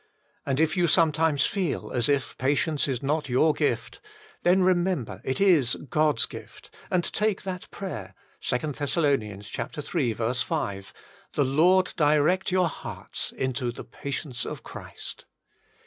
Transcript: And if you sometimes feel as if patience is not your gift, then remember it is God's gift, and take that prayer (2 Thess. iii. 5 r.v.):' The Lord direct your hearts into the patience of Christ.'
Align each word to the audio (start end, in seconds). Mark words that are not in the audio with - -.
And 0.47 0.59
if 0.59 0.75
you 0.75 0.87
sometimes 0.87 1.45
feel 1.45 1.91
as 1.91 2.09
if 2.09 2.35
patience 2.39 2.87
is 2.87 3.03
not 3.03 3.29
your 3.29 3.53
gift, 3.53 4.01
then 4.41 4.63
remember 4.63 5.21
it 5.23 5.39
is 5.39 5.75
God's 5.75 6.25
gift, 6.25 6.71
and 6.89 7.03
take 7.13 7.43
that 7.43 7.69
prayer 7.69 8.15
(2 8.39 8.73
Thess. 8.73 8.97
iii. 8.97 9.41
5 9.43 10.21
r.v.):' 10.51 10.87
The 11.33 11.43
Lord 11.43 11.93
direct 11.95 12.49
your 12.51 12.67
hearts 12.67 13.31
into 13.31 13.71
the 13.71 13.83
patience 13.83 14.43
of 14.43 14.63
Christ.' 14.63 15.25